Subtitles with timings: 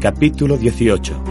[0.00, 1.22] Capítulo 18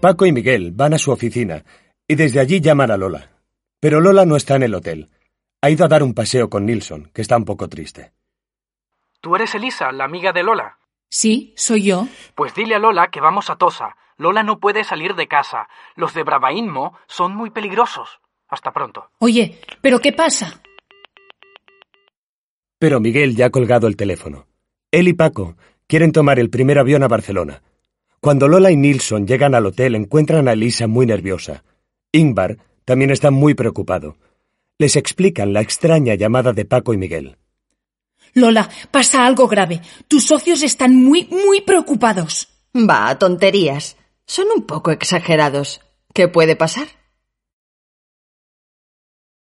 [0.00, 1.64] Paco y Miguel van a su oficina
[2.06, 3.32] y desde allí llaman a Lola.
[3.80, 5.10] Pero Lola no está en el hotel.
[5.60, 8.12] Ha ido a dar un paseo con Nilsson, que está un poco triste.
[9.20, 10.78] ¿Tú eres Elisa, la amiga de Lola?
[11.10, 12.06] Sí, soy yo.
[12.36, 13.96] Pues dile a Lola que vamos a Tosa.
[14.18, 15.68] Lola no puede salir de casa.
[15.96, 18.20] Los de Bravainmo son muy peligrosos.
[18.46, 19.10] Hasta pronto.
[19.18, 20.62] Oye, ¿pero qué pasa?
[22.78, 24.46] Pero Miguel ya ha colgado el teléfono.
[24.90, 27.62] Él y Paco quieren tomar el primer avión a Barcelona.
[28.20, 31.64] Cuando Lola y Nilsson llegan al hotel encuentran a Elisa muy nerviosa.
[32.12, 34.16] Ingvar también está muy preocupado.
[34.78, 37.36] Les explican la extraña llamada de Paco y Miguel.
[38.34, 39.80] Lola, pasa algo grave.
[40.06, 42.48] Tus socios están muy, muy preocupados.
[42.74, 43.96] Va, tonterías.
[44.26, 45.80] Son un poco exagerados.
[46.14, 46.97] ¿Qué puede pasar?